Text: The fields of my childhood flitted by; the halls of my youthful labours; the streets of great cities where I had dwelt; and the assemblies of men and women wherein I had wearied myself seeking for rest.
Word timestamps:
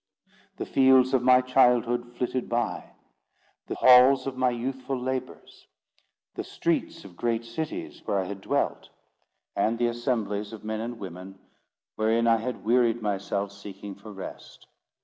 The 0.57 0.65
fields 0.65 1.13
of 1.13 1.21
my 1.21 1.41
childhood 1.41 2.15
flitted 2.17 2.49
by; 2.49 2.93
the 3.67 3.75
halls 3.75 4.25
of 4.25 4.35
my 4.35 4.49
youthful 4.49 4.99
labours; 4.99 5.67
the 6.33 6.43
streets 6.43 7.05
of 7.05 7.15
great 7.15 7.45
cities 7.45 8.01
where 8.05 8.17
I 8.19 8.23
had 8.25 8.41
dwelt; 8.41 8.89
and 9.55 9.77
the 9.77 9.85
assemblies 9.85 10.53
of 10.53 10.63
men 10.63 10.79
and 10.81 10.97
women 10.97 11.37
wherein 11.97 12.25
I 12.25 12.37
had 12.37 12.65
wearied 12.65 13.03
myself 13.03 13.51
seeking 13.51 13.93
for 13.93 14.11
rest. 14.11 14.65